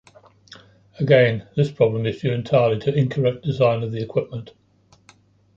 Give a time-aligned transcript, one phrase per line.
[0.97, 4.49] Again, this problem is due entirely to incorrect design of the equipment.